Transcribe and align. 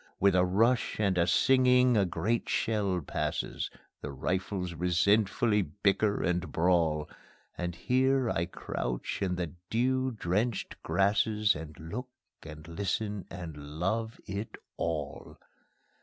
With 0.19 0.33
a 0.33 0.43
rush 0.43 0.99
and 0.99 1.15
a 1.15 1.27
singing 1.27 1.95
a 1.95 2.05
great 2.05 2.49
shell 2.49 3.01
passes; 3.01 3.69
The 4.01 4.11
rifles 4.11 4.73
resentfully 4.73 5.61
bicker 5.61 6.23
and 6.23 6.51
brawl, 6.51 7.07
And 7.55 7.75
here 7.75 8.27
I 8.27 8.47
crouch 8.47 9.21
in 9.21 9.35
the 9.35 9.53
dew 9.69 10.09
drenched 10.09 10.81
grasses, 10.81 11.53
And 11.55 11.79
look 11.79 12.09
and 12.41 12.67
listen 12.67 13.27
and 13.29 13.55
love 13.79 14.19
it 14.25 14.55
all. 14.75 15.37